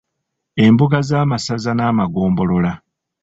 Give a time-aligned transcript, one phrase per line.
[0.65, 2.73] Embuga z'amasaza n'amagombolola.